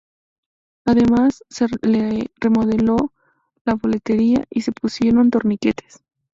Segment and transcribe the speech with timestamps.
[0.83, 3.13] Además se le remodeló
[3.65, 6.01] la boletería y se pusieron torniquetes.